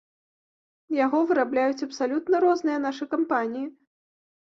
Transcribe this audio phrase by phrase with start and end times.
[1.05, 3.67] Яго вырабляюць абсалютна розныя нашы кампаніі.